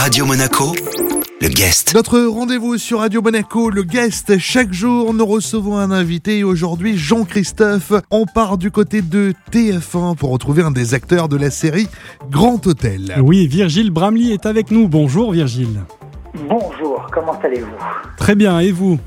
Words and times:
Radio 0.00 0.24
Monaco, 0.24 0.72
le 1.42 1.48
guest. 1.48 1.94
Notre 1.94 2.20
rendez-vous 2.20 2.78
sur 2.78 3.00
Radio 3.00 3.20
Monaco, 3.20 3.68
le 3.68 3.82
guest. 3.82 4.38
Chaque 4.38 4.72
jour, 4.72 5.12
nous 5.12 5.26
recevons 5.26 5.76
un 5.76 5.90
invité. 5.90 6.42
Aujourd'hui, 6.42 6.96
Jean-Christophe. 6.96 7.92
On 8.10 8.24
part 8.24 8.56
du 8.56 8.70
côté 8.70 9.02
de 9.02 9.34
TF1 9.52 10.16
pour 10.16 10.30
retrouver 10.30 10.62
un 10.62 10.70
des 10.70 10.94
acteurs 10.94 11.28
de 11.28 11.36
la 11.36 11.50
série 11.50 11.86
Grand 12.30 12.66
Hôtel. 12.66 13.14
Oui, 13.22 13.46
Virgile 13.46 13.90
Bramley 13.90 14.32
est 14.32 14.46
avec 14.46 14.70
nous. 14.70 14.88
Bonjour 14.88 15.32
Virgile. 15.32 15.82
Bonjour, 16.48 17.06
comment 17.12 17.38
allez-vous? 17.42 17.68
Très 18.16 18.34
bien, 18.34 18.58
et 18.60 18.72
vous? 18.72 18.98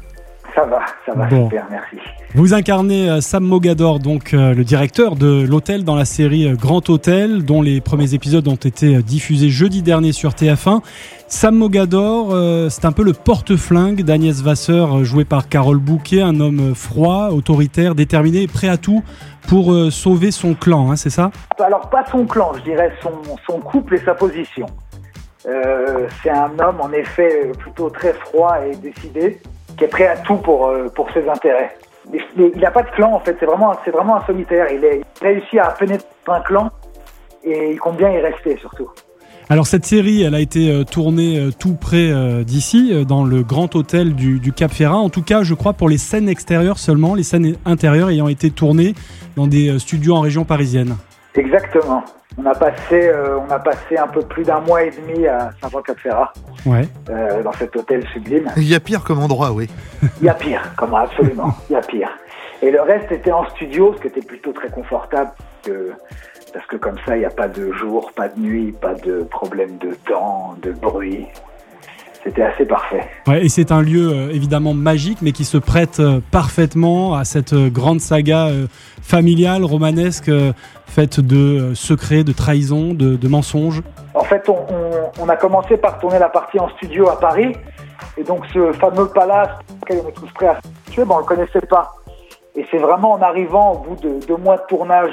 Ça 0.56 0.66
va, 0.66 0.80
ça 1.06 1.14
va 1.14 1.26
Bon. 1.26 1.46
super, 1.46 1.66
merci. 1.72 1.98
Vous 2.36 2.54
incarnez 2.54 3.10
euh, 3.10 3.22
Sam 3.22 3.44
Mogador, 3.44 4.00
donc 4.00 4.34
euh, 4.34 4.54
le 4.54 4.64
directeur 4.64 5.16
de 5.16 5.46
l'hôtel 5.48 5.84
dans 5.84 5.96
la 5.96 6.06
série 6.06 6.48
euh, 6.48 6.56
Grand 6.56 6.88
Hôtel, 6.90 7.44
dont 7.44 7.62
les 7.62 7.82
premiers 7.82 8.14
épisodes 8.14 8.48
ont 8.48 8.56
été 8.56 9.02
diffusés 9.02 9.50
jeudi 9.50 9.82
dernier 9.82 10.12
sur 10.12 10.32
TF1. 10.32 10.82
Sam 11.28 11.56
Mogador, 11.56 12.36
c'est 12.70 12.86
un 12.86 12.92
peu 12.92 13.04
le 13.04 13.14
porte-flingue 13.14 14.04
d'Agnès 14.04 14.44
Vasseur, 14.44 15.04
joué 15.04 15.26
par 15.26 15.50
Carole 15.50 15.80
Bouquet, 15.80 16.22
un 16.22 16.40
homme 16.40 16.76
froid, 16.76 17.30
autoritaire, 17.32 17.96
déterminé, 17.96 18.46
prêt 18.46 18.68
à 18.68 18.78
tout 18.78 19.04
pour 19.48 19.74
sauver 19.92 20.30
son 20.30 20.54
clan, 20.54 20.92
hein, 20.92 20.96
c'est 20.96 21.10
ça? 21.10 21.32
Alors, 21.60 21.90
pas 21.90 22.06
son 22.12 22.26
clan, 22.28 22.52
je 22.58 22.62
dirais 22.62 22.94
son, 23.02 23.14
son 23.48 23.60
couple 23.60 23.96
et 23.96 23.98
sa 23.98 24.14
position. 24.14 24.68
Euh, 25.46 26.08
c'est 26.22 26.30
un 26.30 26.52
homme, 26.60 26.80
en 26.80 26.92
effet, 26.92 27.52
plutôt 27.58 27.90
très 27.90 28.14
froid 28.14 28.56
et 28.66 28.76
décidé, 28.76 29.42
qui 29.78 29.84
est 29.84 29.88
prêt 29.88 30.08
à 30.08 30.18
tout 30.18 30.38
pour, 30.38 30.68
euh, 30.68 30.88
pour 30.94 31.12
ses 31.12 31.28
intérêts. 31.28 31.76
Il 32.38 32.60
n'a 32.60 32.72
pas 32.72 32.84
de 32.84 32.90
clan, 32.90 33.14
en 33.14 33.20
fait, 33.20 33.36
c'est 33.40 33.46
vraiment, 33.46 33.74
c'est 33.86 33.92
vraiment 33.92 34.18
un 34.18 34.26
solitaire. 34.26 34.68
Il, 34.72 34.84
est, 34.84 35.02
il 35.22 35.28
a 35.28 35.30
réussi 35.30 35.60
à 35.60 35.68
pénétrer 35.70 36.06
un 36.28 36.42
clan 36.42 36.70
et 37.44 37.72
il 37.72 37.80
compte 37.80 37.98
bien 37.98 38.10
y 38.12 38.20
rester, 38.20 38.58
surtout. 38.58 38.90
Alors 39.50 39.68
cette 39.68 39.86
série, 39.86 40.24
elle 40.24 40.36
a 40.36 40.40
été 40.40 40.72
euh, 40.72 40.84
tournée 40.84 41.38
euh, 41.38 41.52
tout 41.58 41.76
près 41.76 42.12
d'ici, 42.44 43.06
dans 43.06 43.24
le 43.24 43.44
grand 43.44 43.76
hôtel 43.76 44.16
du, 44.16 44.40
du 44.40 44.52
Cap 44.52 44.72
Ferrat. 44.72 44.98
En 44.98 45.10
tout 45.10 45.22
cas, 45.22 45.44
je 45.44 45.54
crois 45.54 45.74
pour 45.74 45.90
les 45.90 45.98
scènes 45.98 46.30
extérieures 46.30 46.78
seulement, 46.78 47.16
les 47.16 47.24
scènes 47.24 47.56
intérieures 47.66 48.10
ayant 48.10 48.28
été 48.28 48.52
tournées 48.52 48.96
dans 49.36 49.48
des 49.48 49.80
studios 49.80 50.16
en 50.16 50.22
région 50.22 50.44
parisienne. 50.44 50.96
Exactement. 51.36 52.04
On 52.38 52.46
a 52.46 52.56
passé, 52.56 53.10
euh, 53.10 53.38
on 53.48 53.52
a 53.52 53.60
passé 53.60 53.98
un 53.98 54.08
peu 54.08 54.22
plus 54.22 54.44
d'un 54.44 54.60
mois 54.62 54.84
et 54.84 54.92
demi 54.92 55.28
à 55.28 55.52
Saint-Jean-Cap-Ferrat, 55.62 56.34
Ouais. 56.66 56.88
euh, 57.10 57.44
dans 57.44 57.52
cet 57.54 57.76
hôtel 57.76 58.06
sublime. 58.08 58.48
Il 58.58 58.68
y 58.68 58.74
a 58.76 58.80
pire 58.80 59.04
comme 59.04 59.20
endroit, 59.20 59.52
oui. 59.52 59.70
Il 60.22 60.26
y 60.26 60.30
a 60.30 60.34
pire, 60.34 60.62
comment 60.76 60.98
absolument, 60.98 61.54
il 61.70 61.74
y 61.74 61.76
a 61.76 61.82
pire. 61.82 62.10
Et 62.62 62.72
le 62.72 62.82
reste 62.82 63.12
était 63.12 63.32
en 63.32 63.46
studio, 63.50 63.94
ce 63.96 64.02
qui 64.02 64.08
était 64.08 64.26
plutôt 64.26 64.52
très 64.52 64.70
confortable, 64.70 65.32
que- 65.64 65.92
parce 66.54 66.66
que 66.68 66.78
comme 66.78 66.98
ça, 67.06 67.16
il 67.16 67.20
n'y 67.20 67.26
a 67.26 67.30
pas 67.30 67.48
de 67.48 67.72
jour, 67.74 68.12
pas 68.16 68.30
de 68.30 68.40
nuit, 68.40 68.72
pas 68.72 68.94
de 68.96 69.24
problème 69.24 69.78
de 69.78 69.94
temps, 70.08 70.56
de 70.62 70.72
bruit. 70.72 71.28
C'était 72.24 72.44
assez 72.44 72.66
parfait. 72.66 73.02
Ouais, 73.28 73.44
et 73.46 73.50
c'est 73.50 73.72
un 73.72 73.82
lieu 73.82 74.10
euh, 74.12 74.30
évidemment 74.32 74.74
magique, 74.74 75.18
mais 75.22 75.34
qui 75.34 75.44
se 75.44 75.58
prête 75.58 76.00
euh, 76.00 76.22
parfaitement 76.32 77.16
à 77.16 77.26
cette 77.26 77.52
euh, 77.54 77.70
grande 77.70 78.00
saga 78.00 78.48
familiale, 79.02 79.64
romanesque, 79.66 80.32
faite 80.86 81.20
de 81.20 81.74
secrets, 81.74 82.24
de 82.24 82.32
trahisons, 82.32 82.94
de, 82.94 83.16
de 83.18 83.28
mensonges. 83.28 83.82
En 84.14 84.24
fait, 84.24 84.48
on, 84.48 84.54
on- 84.54 85.12
on 85.24 85.30
a 85.30 85.36
commencé 85.36 85.76
par 85.78 86.00
tourner 86.00 86.18
la 86.20 86.30
partie 86.30 86.60
en 86.60 86.70
studio 86.78 87.10
à 87.10 87.20
Paris, 87.20 87.52
et 88.18 88.24
donc 88.24 88.46
ce 88.54 88.72
fameux 88.74 89.08
palace 89.08 89.50
auquel 89.82 90.02
on 90.06 90.10
est 90.10 90.14
tous 90.14 90.32
prêts 90.34 90.48
à 90.48 90.56
se 90.62 90.68
situer, 90.90 91.04
ben, 91.06 91.16
on 91.16 91.20
le 91.20 91.26
connaissait 91.26 91.62
pas. 91.70 91.92
Et 92.56 92.66
c'est 92.72 92.78
vraiment 92.78 93.12
en 93.14 93.22
arrivant 93.22 93.74
au 93.74 93.78
bout 93.80 93.96
de 94.02 94.26
deux 94.28 94.38
mois 94.38 94.58
de 94.58 94.64
tournage 94.70 95.12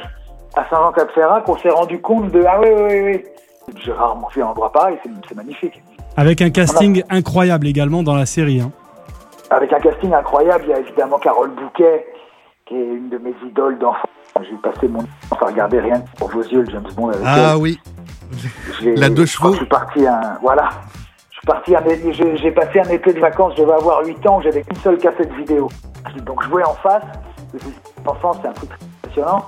à 0.55 0.65
Saint-Jean-Cap-Ferrat 0.71 1.41
qu'on 1.43 1.57
s'est 1.59 1.71
rendu 1.71 2.01
compte 2.01 2.31
de 2.31 2.45
ah 2.47 2.61
oui 2.61 2.69
oui 2.77 2.83
oui, 2.89 3.01
oui. 3.05 3.25
J'ai 3.85 3.93
rarement 3.93 4.29
vu 4.35 4.43
un 4.43 4.47
endroit 4.49 4.71
pareil, 4.73 4.97
c'est 5.29 5.35
magnifique. 5.35 5.83
Avec 6.17 6.43
un 6.43 6.51
casting 6.51 7.03
incroyable 7.09 7.67
également 7.67 8.03
dans 8.03 8.15
la 8.15 8.27
série. 8.27 8.61
hein. 8.61 8.71
Avec 9.51 9.73
un 9.73 9.81
casting 9.81 10.13
incroyable, 10.13 10.65
il 10.67 10.71
y 10.71 10.75
a 10.75 10.79
évidemment 10.79 11.19
Carole 11.19 11.51
Bouquet, 11.51 12.07
qui 12.67 12.75
est 12.75 12.85
une 12.95 13.09
de 13.09 13.19
mes 13.19 13.35
idoles 13.47 13.79
d'enfant. 13.79 14.09
J'ai 14.43 14.57
passé 14.63 14.87
mon 14.89 15.01
temps 15.01 15.07
à 15.41 15.47
regarder 15.47 15.81
rien 15.81 16.01
que 16.01 16.19
pour 16.19 16.31
vos 16.31 16.43
yeux, 16.43 16.61
le 16.63 16.71
James 16.71 16.87
Bond 16.97 17.09
avec 17.09 17.21
Ah 17.25 17.53
elle. 17.55 17.57
oui. 17.63 17.79
J'ai- 18.81 18.95
la 18.95 19.09
deux 19.11 19.27
chevaux. 19.27 19.53
Je 19.53 19.59
suis 19.59 19.67
parti 19.67 20.07
un, 20.07 20.39
voilà. 20.41 20.69
Je 21.31 21.37
suis 21.39 21.47
parti 21.47 21.75
un, 21.75 21.83
j'ai 22.37 22.51
passé 22.53 22.81
un 22.81 22.89
été 22.91 23.13
de 23.13 23.19
vacances, 23.21 23.55
je 23.57 23.63
devais 23.63 23.73
avoir 23.75 24.05
8 24.05 24.25
ans, 24.27 24.41
j'avais 24.41 24.63
qu'une 24.63 24.77
seule 24.79 24.99
cassette 24.99 25.33
vidéo. 25.35 25.69
Donc 26.25 26.43
jouer 26.45 26.63
en 26.65 26.75
face, 26.75 27.03
enfant, 28.07 28.33
c'est 28.41 28.49
un 28.49 28.53
truc 28.53 28.71
très 28.71 28.79
impressionnant. 29.05 29.47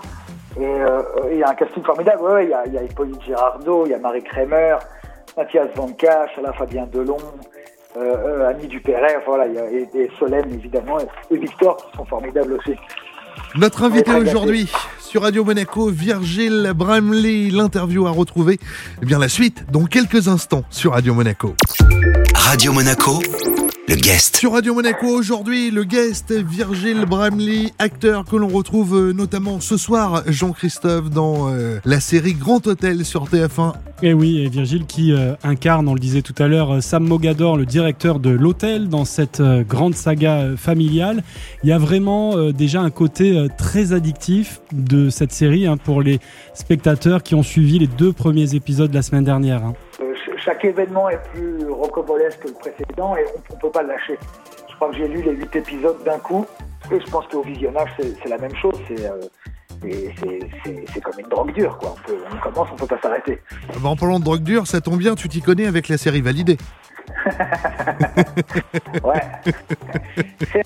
Et 0.60 0.65
euh, 0.66 1.03
il 1.31 1.38
y 1.38 1.42
a 1.44 1.50
un 1.50 1.54
casting 1.54 1.82
formidable, 1.84 2.22
ouais, 2.22 2.32
ouais, 2.32 2.44
il 2.44 2.50
y 2.50 2.54
a, 2.54 2.66
y 2.66 2.78
a 2.78 2.82
Hippolyte 2.82 3.22
Girardot, 3.22 3.86
il 3.86 3.92
y 3.92 3.94
a 3.94 3.98
Marie 3.98 4.22
Kremer, 4.22 4.76
Mathias 5.37 5.69
Van 5.75 5.88
Cache, 5.88 6.31
Alain 6.38 6.53
Fabien 6.53 6.87
Delon, 6.93 7.16
euh, 7.97 8.00
euh, 8.00 8.48
Annie 8.48 8.69
Dupéret, 8.69 9.19
voilà, 9.26 9.47
il 9.47 9.54
y 9.54 9.59
a, 9.59 9.70
et, 9.70 9.88
et 9.94 10.10
Solène 10.19 10.53
évidemment, 10.53 10.98
et, 11.00 11.34
et 11.34 11.38
Victor 11.38 11.76
qui 11.76 11.97
sont 11.97 12.04
formidables 12.04 12.53
aussi. 12.54 12.76
Notre 13.54 13.82
invité 13.84 14.15
aujourd'hui 14.15 14.71
sur 14.98 15.22
Radio 15.22 15.44
Monaco, 15.44 15.88
Virgile 15.88 16.72
Bramley, 16.75 17.50
l'interview 17.50 18.06
à 18.06 18.10
retrouver. 18.10 18.59
Eh 19.03 19.06
bien, 19.06 19.19
la 19.19 19.28
suite 19.28 19.71
dans 19.71 19.84
quelques 19.84 20.28
instants 20.28 20.65
sur 20.71 20.92
Radio 20.92 21.12
Monaco. 21.12 21.54
Radio 22.34 22.72
Monaco, 22.72 23.21
le 23.88 23.97
guest. 23.97 24.37
Sur 24.37 24.53
Radio 24.53 24.75
Monaco 24.75 25.06
aujourd'hui, 25.09 25.70
le 25.70 25.84
guest 25.84 26.32
Virgile 26.32 27.04
Bramley, 27.06 27.72
acteur 27.78 28.25
que 28.25 28.37
l'on 28.37 28.48
retrouve 28.48 28.97
euh, 28.97 29.12
notamment 29.12 29.60
ce 29.60 29.76
soir, 29.76 30.22
Jean-Christophe, 30.26 31.10
dans 31.10 31.50
euh, 31.50 31.78
la 31.84 31.98
série 32.00 32.34
Grand 32.34 32.65
Hôtel 32.66 33.04
sur 33.04 33.26
TF1. 33.26 33.72
Et 34.03 34.15
oui, 34.15 34.38
et 34.38 34.48
Virgile 34.48 34.87
qui 34.87 35.12
euh, 35.12 35.34
incarne, 35.42 35.88
on 35.88 35.94
le 35.94 36.00
disait 36.00 36.22
tout 36.22 36.34
à 36.38 36.48
l'heure, 36.48 36.82
Sam 36.82 37.04
Mogador, 37.04 37.56
le 37.56 37.66
directeur 37.66 38.19
de 38.21 38.31
l'hôtel 38.31 38.88
dans 38.88 39.04
cette 39.04 39.41
euh, 39.41 39.62
grande 39.65 39.94
saga 39.94 40.38
euh, 40.38 40.56
familiale. 40.56 41.22
Il 41.65 41.69
y 41.69 41.72
a 41.72 41.78
vraiment 41.78 42.37
euh, 42.37 42.53
déjà 42.53 42.81
un 42.81 42.91
côté 42.91 43.37
euh, 43.37 43.48
très 43.59 43.92
addictif 43.92 44.60
de 44.72 45.10
cette 45.10 45.32
série 45.32 45.66
hein, 45.66 45.76
pour 45.76 46.03
les 46.03 46.21
spectateurs 46.54 47.22
qui 47.22 47.34
ont 47.34 47.42
suivi 47.42 47.78
les 47.81 47.88
deux 47.88 48.12
premiers 48.12 48.54
épisodes 48.54 48.92
la 48.94 49.03
semaine 49.03 49.25
dernière. 49.25 49.65
hein. 49.65 49.75
Ch- 50.42 50.44
chaque 50.44 50.64
événement 50.64 51.08
est 51.08 51.22
plus 51.32 51.69
rocambolesque 51.70 52.41
que 52.41 52.48
le 52.48 52.54
précédent 52.54 53.16
et 53.16 53.25
on 53.50 53.54
ne 53.54 53.60
peut 53.60 53.70
pas 53.70 53.82
le 53.82 53.88
lâcher. 53.88 54.19
Je 54.70 54.75
crois 54.76 54.88
que 54.91 54.97
j'ai 54.97 55.08
lu 55.08 55.22
les 55.22 55.32
huit 55.32 55.54
épisodes 55.56 56.03
d'un 56.04 56.19
coup 56.19 56.47
et 56.91 57.00
je 57.00 57.10
pense 57.10 57.26
qu'au 57.28 57.42
visionnage 57.42 57.91
c'est 57.98 58.28
la 58.28 58.38
même 58.38 58.54
chose. 58.56 58.78
C'est 58.88 59.04
euh, 59.06 59.20
c'est- 59.82 61.00
comme 61.00 61.19
une 61.19 61.26
drogue 61.28 61.53
dure. 61.54 61.76
Quoi. 61.78 61.94
On, 61.97 62.06
peut- 62.08 62.19
on 62.32 62.36
commence, 62.50 62.69
on 62.72 62.76
peut 62.76 62.86
pas 62.86 63.00
s'arrêter. 63.00 63.41
Ah 63.70 63.75
bah, 63.80 63.88
en 63.88 63.97
parlant 63.97 64.19
de 64.20 64.25
drogue 64.25 64.42
dure, 64.42 64.66
ça 64.66 64.80
tombe 64.80 64.98
bien, 64.98 65.14
tu 65.16 65.28
t'y 65.28 65.41
connais 65.42 65.66
avec 65.66 65.88
la 65.88 65.98
série 65.98 66.20
validée. 66.20 66.56
Ouais. 69.03 69.20
c'est 70.53 70.62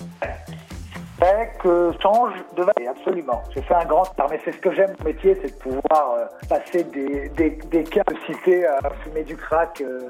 vrai 1.19 1.51
que 1.61 1.91
change 2.01 2.33
de 2.55 2.63
vague, 2.63 2.87
absolument. 2.89 3.41
J'ai 3.55 3.61
fait 3.63 3.73
un 3.73 3.85
grand 3.85 4.03
art, 4.19 4.27
mais 4.29 4.39
c'est 4.45 4.51
ce 4.51 4.57
que 4.57 4.71
j'aime 4.73 4.93
mon 4.99 5.05
métier, 5.05 5.35
c'est 5.41 5.49
de 5.51 5.59
pouvoir 5.59 6.11
euh, 6.17 6.25
passer 6.47 6.83
des, 6.83 7.29
des, 7.29 7.57
des 7.71 7.83
cas 7.83 8.03
de 8.27 8.33
cité 8.33 8.65
à 8.65 8.89
fumer 9.03 9.23
du 9.23 9.35
crack 9.35 9.81
euh, 9.81 10.09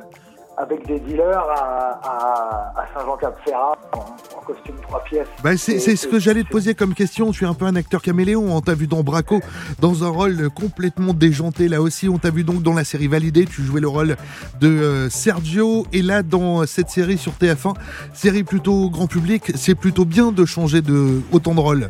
avec 0.58 0.86
des 0.88 1.00
dealers 1.00 1.38
à, 1.38 2.00
à, 2.04 2.82
à 2.82 2.88
Saint-Jean-Cap-Ferrat 2.94 3.78
en, 3.94 4.00
en 4.00 4.42
costume 4.42 4.76
trois 4.82 5.04
pièces. 5.04 5.28
Bah, 5.44 5.56
c'est 5.58 5.80
ce 5.80 6.08
que 6.08 6.20
j'allais 6.20 6.44
te 6.44 6.50
poser 6.50 6.74
comme 6.74 6.94
question. 6.94 7.32
Tu 7.32 7.44
es 7.44 7.48
un 7.48 7.54
peu 7.54 7.66
un 7.66 7.76
acteur 7.76 8.02
caméléon. 8.02 8.56
On 8.56 8.62
t'a 8.62 8.74
vu 8.74 8.88
dans 8.88 9.04
Braco 9.04 9.40
dans 9.80 10.04
un 10.04 10.10
rôle 10.10 10.50
complètement 10.50 11.14
déjanté. 11.14 11.68
Là 11.68 11.82
aussi, 11.82 12.10
on 12.10 12.18
t'a 12.18 12.32
vu 12.32 12.44
donc 12.44 12.64
dans 12.64 12.74
la 12.74 12.84
série 12.84 13.08
validée. 13.08 13.46
Tu 13.46 13.62
jouais 13.62 13.82
le 13.82 13.88
rôle 13.88 14.16
de 14.60 14.68
euh, 14.68 15.10
Sergio. 15.10 15.86
Et 15.94 16.02
là, 16.02 16.24
dans 16.24 16.66
cette 16.66 16.90
série 16.90 17.18
sur 17.18 17.34
TF1, 17.34 17.76
série 18.14 18.44
plutôt 18.44 18.90
grand 18.90 19.08
public, 19.08 19.52
c'est 19.56 19.76
plutôt 19.76 20.06
bien 20.06 20.32
de 20.32 20.46
changer 20.46 20.82
de 20.82 21.22
autant 21.32 21.54
de 21.54 21.60
rôles. 21.60 21.90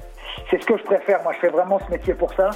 C'est 0.50 0.62
ce 0.62 0.66
que 0.66 0.78
je 0.78 0.84
préfère. 0.84 1.24
Moi, 1.24 1.34
je 1.34 1.40
fais 1.40 1.50
vraiment 1.50 1.80
ce 1.86 1.92
métier 1.92 2.14
pour 2.14 2.34
ça. 2.34 2.50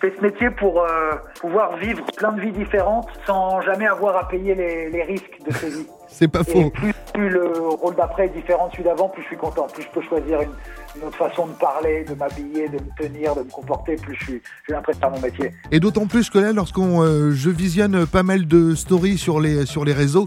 Fais 0.00 0.12
ce 0.16 0.22
métier 0.22 0.48
pour 0.50 0.80
euh, 0.80 1.12
pouvoir 1.40 1.76
vivre 1.76 2.02
plein 2.16 2.32
de 2.32 2.40
vies 2.40 2.52
différentes 2.52 3.08
sans 3.26 3.60
jamais 3.60 3.86
avoir 3.86 4.16
à 4.16 4.28
payer 4.28 4.54
les, 4.54 4.88
les 4.88 5.02
risques 5.02 5.38
de 5.46 5.52
ces 5.52 5.68
vies. 5.68 5.86
C'est 6.08 6.26
pas 6.28 6.40
Et 6.40 6.50
faux. 6.50 6.70
plus, 6.70 6.94
plus 7.12 7.28
le 7.28 7.52
rôle 7.68 7.94
d'après 7.94 8.24
est 8.26 8.30
différent 8.34 8.68
de 8.68 8.72
celui 8.72 8.84
d'avant, 8.84 9.08
plus 9.10 9.22
je 9.22 9.28
suis 9.28 9.36
content. 9.36 9.66
Plus 9.72 9.82
je 9.82 9.88
peux 9.90 10.00
choisir 10.00 10.40
une, 10.40 10.50
une 10.96 11.06
autre 11.06 11.16
façon 11.18 11.46
de 11.46 11.52
parler, 11.52 12.04
de 12.04 12.14
m'habiller, 12.14 12.68
de 12.68 12.78
me 12.78 12.96
tenir, 12.98 13.34
de 13.36 13.42
me 13.42 13.50
comporter, 13.50 13.96
plus 13.96 14.16
je 14.18 14.24
suis, 14.24 14.42
j'ai 14.66 14.72
l'impression 14.74 14.98
de 15.00 15.04
faire 15.04 15.20
mon 15.20 15.20
métier. 15.20 15.52
Et 15.70 15.78
d'autant 15.80 16.06
plus 16.06 16.30
que 16.30 16.38
là, 16.38 16.52
lorsqu'on 16.52 17.02
euh, 17.02 17.30
je 17.32 17.50
visionne 17.50 18.06
pas 18.06 18.22
mal 18.22 18.46
de 18.48 18.74
stories 18.74 19.18
sur 19.18 19.38
les 19.38 19.66
sur 19.66 19.84
les 19.84 19.92
réseaux, 19.92 20.26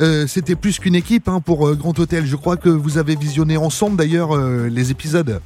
euh, 0.00 0.26
c'était 0.28 0.54
plus 0.56 0.78
qu'une 0.78 0.94
équipe 0.94 1.28
hein, 1.28 1.40
pour 1.44 1.74
Grand 1.76 1.98
Hôtel. 1.98 2.24
Je 2.24 2.36
crois 2.36 2.56
que 2.56 2.68
vous 2.68 2.98
avez 2.98 3.16
visionné 3.16 3.56
ensemble 3.56 3.96
d'ailleurs 3.96 4.36
les 4.36 4.90
épisodes. 4.92 5.40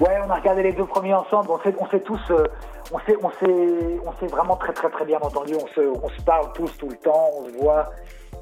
Ouais, 0.00 0.18
on 0.26 0.30
a 0.30 0.34
regardé 0.36 0.62
les 0.64 0.72
deux 0.72 0.84
premiers 0.86 1.14
ensemble. 1.14 1.48
On 1.50 1.60
s'est, 1.62 1.74
on 1.78 1.88
s'est 1.88 2.00
tous, 2.00 2.20
euh, 2.30 2.44
on 2.92 4.12
s'est, 4.20 4.26
vraiment 4.26 4.56
très 4.56 4.72
très 4.72 5.04
bien 5.04 5.18
entendu. 5.20 5.54
On 5.54 5.66
se, 5.68 5.80
on 5.80 6.08
se 6.08 6.22
parle 6.22 6.52
tous 6.52 6.76
tout 6.78 6.88
le 6.88 6.96
temps, 6.96 7.30
on 7.38 7.44
se 7.46 7.52
voit. 7.52 7.90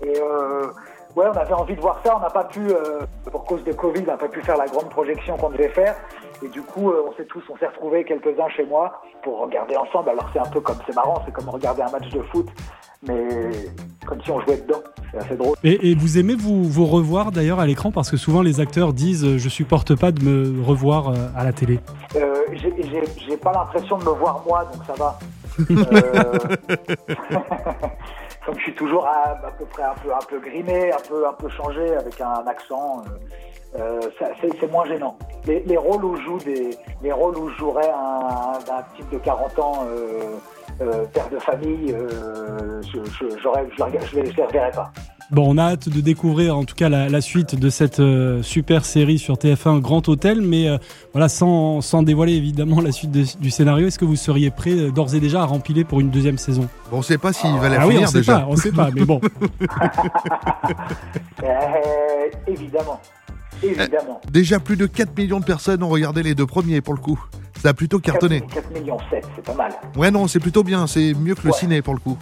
Et 0.02 0.19
euh, 0.20 0.67
ouais, 1.17 1.26
on 1.26 1.37
avait 1.37 1.52
envie 1.52 1.76
de 1.76 1.81
voir 1.81 2.00
ça. 2.05 2.17
On 2.17 2.20
n'a 2.20 2.31
pas 2.31 2.44
pu, 2.44 2.61
euh, 2.70 3.00
pour 3.31 3.44
cause 3.44 3.62
de 3.64 3.73
Covid, 3.73 4.02
on 4.02 4.12
n'a 4.12 4.17
pas 4.17 4.29
pu 4.29 4.43
faire 4.43 4.56
la 4.56 4.67
grande 4.67 4.88
projection 4.88 5.37
qu'on 5.37 5.50
devait 5.50 5.69
faire. 5.69 5.97
Et 6.43 6.49
du 6.49 6.62
coup, 6.62 6.91
euh, 6.91 7.05
on 7.06 7.12
s'est 7.14 7.26
tous, 7.26 7.43
on 7.50 7.56
s'est 7.58 7.67
retrouvés 7.67 8.05
quelques-uns 8.05 8.49
chez 8.49 8.64
moi 8.64 9.02
pour 9.23 9.41
regarder 9.41 9.76
ensemble. 9.76 10.11
Alors 10.11 10.29
c'est 10.32 10.41
un 10.41 10.50
peu 10.50 10.61
comme, 10.61 10.79
c'est 10.87 10.94
marrant, 10.94 11.23
c'est 11.25 11.32
comme 11.32 11.49
regarder 11.49 11.82
un 11.82 11.91
match 11.91 12.08
de 12.08 12.23
foot, 12.23 12.49
mais 13.06 13.29
comme 14.06 14.20
si 14.23 14.31
on 14.31 14.41
jouait 14.41 14.56
dedans. 14.61 14.82
c'est 15.11 15.19
assez 15.19 15.37
drôle. 15.37 15.56
Et, 15.64 15.91
et 15.91 15.94
vous 15.94 16.19
aimez 16.19 16.35
vous, 16.35 16.64
vous 16.64 16.87
revoir 16.87 17.32
d'ailleurs 17.32 17.61
à 17.61 17.67
l'écran 17.67 17.91
parce 17.93 18.11
que 18.11 18.17
souvent 18.17 18.43
les 18.43 18.61
acteurs 18.61 18.93
disent 18.93 19.25
euh, 19.25 19.38
je 19.38 19.49
supporte 19.49 19.94
pas 19.97 20.12
de 20.12 20.23
me 20.23 20.62
revoir 20.62 21.08
euh, 21.08 21.14
à 21.37 21.44
la 21.44 21.52
télé. 21.52 21.81
Euh, 22.17 22.35
j'ai 23.26 23.37
pas 23.37 23.52
l'impression 23.52 23.99
de 23.99 24.05
me 24.05 24.11
voir 24.11 24.43
moi, 24.47 24.64
donc 24.73 24.82
ça 24.87 24.94
va. 24.94 25.19
Euh, 25.61 26.56
Comme 28.47 28.56
je 28.56 28.62
suis 28.62 28.75
toujours 28.75 29.06
à, 29.06 29.32
à 29.46 29.50
peu 29.58 29.67
près 29.67 29.82
un 29.82 29.94
peu, 30.03 30.12
un 30.12 30.25
peu 30.26 30.41
grimé, 30.41 30.91
un 30.91 31.08
peu, 31.08 31.29
un 31.29 31.32
peu 31.35 31.49
changé, 31.50 31.94
avec 31.94 32.19
un 32.20 32.46
accent, 32.46 33.03
euh, 33.05 33.11
euh, 33.78 34.00
c'est 34.61 34.70
moins 34.70 34.84
gênant. 34.87 35.17
Les, 35.46 35.62
les 35.67 35.76
rôles 35.76 36.05
où 36.05 36.17
je 36.17 36.22
joue 36.22 36.38
des, 36.38 36.70
les 37.02 37.12
rôles 37.12 37.37
où 37.38 37.49
je 37.50 37.56
jouerais 37.56 37.88
un, 37.90 38.58
un 38.72 38.82
type 38.96 39.08
de 39.12 39.19
40 39.19 39.58
ans, 39.58 39.84
euh, 39.87 40.37
euh, 40.82 41.05
père 41.12 41.28
de 41.31 41.38
famille, 41.38 41.93
euh, 41.93 42.81
je, 42.82 42.99
je, 43.05 43.25
les- 43.26 43.37
je 44.06 44.17
les, 44.17 44.31
je 44.32 44.37
les 44.37 44.44
reverrai 44.44 44.70
pas. 44.72 44.90
Bon, 45.31 45.44
on 45.55 45.58
a 45.58 45.62
hâte 45.75 45.88
de 45.88 46.00
découvrir 46.00 46.56
en 46.56 46.64
tout 46.64 46.75
cas 46.75 46.88
la, 46.88 47.08
la 47.08 47.20
suite 47.20 47.55
de 47.55 47.70
cette 47.70 48.00
euh, 48.00 48.43
super 48.43 48.84
série 48.84 49.17
sur 49.19 49.37
TF1 49.37 49.78
Grand 49.81 50.08
Hôtel, 50.08 50.40
mais 50.40 50.69
euh, 50.69 50.76
voilà, 51.12 51.28
sans, 51.28 51.81
sans 51.82 52.02
dévoiler 52.02 52.32
évidemment 52.32 52.81
la 52.81 52.90
suite 52.90 53.12
de- 53.12 53.38
du 53.40 53.50
scénario, 53.50 53.87
est-ce 53.87 53.99
que 54.00 54.05
vous 54.05 54.17
seriez 54.17 54.50
prêt 54.50 54.72
euh, 54.72 54.90
d'ores 54.90 55.14
et 55.14 55.20
déjà 55.20 55.43
à 55.43 55.44
rempiler 55.44 55.84
pour 55.84 56.00
une 56.00 56.11
deuxième 56.11 56.37
saison? 56.37 56.67
Bon, 56.90 56.99
on 56.99 57.02
sait 57.02 57.17
pas 57.19 57.32
s'il 57.32 57.55
va 57.58 57.69
la 57.69 57.82
Ah 57.82 57.87
oui, 57.87 57.93
on 57.93 57.96
finir 57.99 58.08
sait 58.08 58.19
déjà. 58.19 58.40
pas, 58.40 58.46
on 58.49 58.56
sait 58.56 58.72
pas, 58.72 58.88
mais 58.93 59.05
bon. 59.05 59.20
Euh, 61.43 62.28
évidemment. 62.46 63.00
Évidemment. 63.62 64.20
Déjà 64.31 64.58
plus 64.61 64.76
de 64.76 64.87
4 64.87 65.17
millions 65.17 65.41
de 65.41 65.44
personnes 65.44 65.82
ont 65.82 65.88
regardé 65.88 66.23
les 66.23 66.35
deux 66.35 66.47
premiers 66.47 66.81
pour 66.81 66.94
le 66.94 67.00
coup. 67.00 67.19
Ça 67.62 67.70
a 67.70 67.75
plutôt 67.75 67.99
cartonné. 67.99 68.41
4, 68.41 68.55
4 68.55 68.70
millions 68.81 68.99
7, 69.11 69.25
c'est 69.37 69.44
pas 69.44 69.55
mal. 69.55 69.73
Ouais, 69.97 70.11
non, 70.11 70.26
c'est 70.29 70.41
plutôt 70.41 70.62
bien. 70.64 70.87
C'est 70.87 71.12
mieux 71.14 71.35
que 71.35 71.43
le 71.44 71.50
Ouais. 71.50 71.58
ciné 71.58 71.82
pour 71.82 71.93
le 71.94 72.00
coup. 72.00 72.17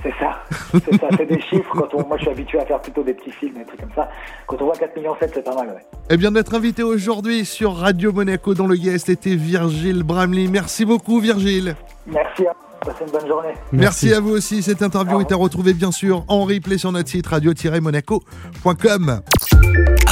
C'est 0.00 0.14
ça, 0.20 0.44
c'est 0.72 0.94
ça, 1.00 1.08
c'est 1.16 1.26
des 1.26 1.40
chiffres. 1.40 1.72
Quand 1.72 1.92
on, 1.94 2.06
moi, 2.06 2.16
je 2.18 2.22
suis 2.22 2.30
habitué 2.30 2.60
à 2.60 2.64
faire 2.64 2.80
plutôt 2.80 3.02
des 3.02 3.14
petits 3.14 3.32
films, 3.32 3.54
des 3.54 3.64
trucs 3.64 3.80
comme 3.80 3.90
ça. 3.96 4.08
Quand 4.46 4.62
on 4.62 4.66
voit 4.66 4.76
4 4.76 4.96
millions 4.96 5.16
7, 5.18 5.32
c'est 5.34 5.42
pas 5.44 5.56
mal, 5.56 5.66
ouais. 5.70 5.84
Eh 6.10 6.16
bien, 6.16 6.30
notre 6.30 6.54
invité 6.54 6.84
aujourd'hui 6.84 7.44
sur 7.44 7.74
Radio 7.74 8.12
Monaco 8.12 8.54
dans 8.54 8.68
le 8.68 8.76
guest 8.76 9.08
était 9.08 9.34
Virgile 9.34 10.04
Bramley. 10.04 10.46
Merci 10.46 10.84
beaucoup, 10.84 11.18
Virgile. 11.18 11.74
Merci 12.06 12.46
à 12.46 12.52
vous, 12.52 12.78
passez 12.92 13.04
une 13.06 13.10
bonne 13.10 13.26
journée. 13.26 13.54
Merci, 13.72 14.14
à 14.14 14.20
vous 14.20 14.30
aussi. 14.30 14.62
Cette 14.62 14.82
interview 14.82 15.20
est 15.20 15.32
à 15.32 15.36
retrouver, 15.36 15.74
bien 15.74 15.90
sûr, 15.90 16.24
en 16.28 16.44
replay 16.44 16.78
sur 16.78 16.92
notre 16.92 17.08
site 17.08 17.26
radio-monaco.com. 17.26 19.20